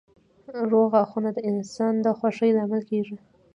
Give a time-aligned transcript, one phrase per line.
[0.69, 3.15] روغ غاښونه د انسان د خوښۍ لامل کېږي.